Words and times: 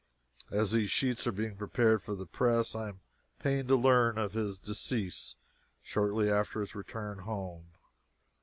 As 0.49 0.71
these 0.71 0.89
sheets 0.89 1.27
are 1.27 1.31
being 1.31 1.55
prepared 1.55 2.01
for 2.01 2.15
the 2.15 2.25
press 2.25 2.73
I 2.73 2.89
am 2.89 3.01
pained 3.37 3.67
to 3.67 3.75
learn 3.75 4.17
of 4.17 4.33
his 4.33 4.57
decease 4.57 5.35
shortly 5.83 6.27
after 6.27 6.61
his 6.61 6.73
return 6.73 7.19
home 7.19 7.65
M. 7.75 7.79